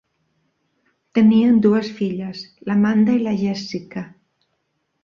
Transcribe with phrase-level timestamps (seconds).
[1.17, 4.09] Tenien dues filles, l'Amanda i la Jessica.